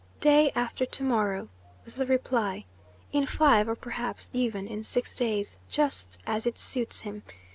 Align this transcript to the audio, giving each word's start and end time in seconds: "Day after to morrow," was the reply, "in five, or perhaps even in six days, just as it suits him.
"Day 0.19 0.49
after 0.55 0.83
to 0.87 1.03
morrow," 1.03 1.47
was 1.85 1.93
the 1.93 2.07
reply, 2.07 2.65
"in 3.11 3.27
five, 3.27 3.69
or 3.69 3.75
perhaps 3.75 4.31
even 4.33 4.65
in 4.67 4.81
six 4.81 5.15
days, 5.15 5.59
just 5.69 6.17
as 6.25 6.47
it 6.47 6.57
suits 6.57 7.01
him. 7.01 7.21